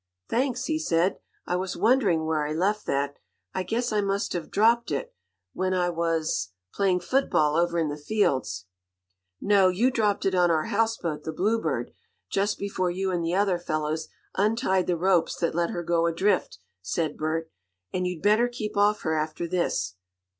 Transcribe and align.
"Thanks," 0.27 0.65
he 0.65 0.79
said. 0.79 1.19
"I 1.45 1.55
was 1.57 1.77
wondering 1.77 2.25
where 2.25 2.43
I 2.47 2.53
left 2.53 2.87
that. 2.87 3.17
I 3.53 3.61
guess 3.61 3.91
I 3.93 4.01
must 4.01 4.33
have 4.33 4.49
dropped 4.49 4.89
it, 4.89 5.13
when 5.53 5.75
I 5.75 5.91
was 5.91 6.53
playing 6.73 7.01
football 7.01 7.55
over 7.55 7.77
in 7.77 7.87
the 7.89 7.97
fields." 7.97 8.65
"No, 9.39 9.67
you 9.69 9.91
dropped 9.91 10.25
it 10.25 10.33
on 10.33 10.49
our 10.49 10.63
houseboat, 10.65 11.21
the 11.21 11.31
Bluebird, 11.31 11.91
just 12.31 12.57
before 12.57 12.89
you 12.89 13.11
and 13.11 13.23
the 13.23 13.35
other 13.35 13.59
fellows 13.59 14.07
untied 14.33 14.87
the 14.87 14.97
ropes 14.97 15.35
that 15.35 15.53
let 15.53 15.69
her 15.69 15.83
go 15.83 16.07
adrift," 16.07 16.57
said 16.81 17.15
Bert. 17.15 17.51
"And 17.93 18.07
you'd 18.07 18.23
better 18.23 18.47
keep 18.47 18.75
off 18.75 19.01
her 19.01 19.15
after 19.15 19.47
this!" 19.47 19.97